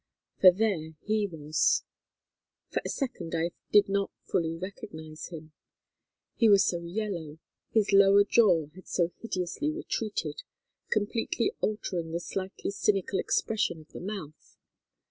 "For 0.39 0.49
there 0.49 0.95
he 1.03 1.27
was. 1.27 1.83
For 2.71 2.81
a 2.83 2.89
second 2.89 3.35
I 3.35 3.51
did 3.71 3.87
not 3.87 4.09
fully 4.23 4.57
recognize 4.57 5.27
him, 5.27 5.51
he 6.35 6.49
was 6.49 6.65
so 6.65 6.81
yellow, 6.81 7.37
his 7.69 7.93
lower 7.93 8.23
jaw 8.23 8.65
had 8.73 8.87
so 8.87 9.11
hideously 9.19 9.71
retreated, 9.71 10.41
completely 10.89 11.51
altering 11.61 12.13
the 12.13 12.19
slightly 12.19 12.71
cynical 12.71 13.19
expression 13.19 13.79
of 13.79 13.89
the 13.89 13.99
mouth. 14.01 14.57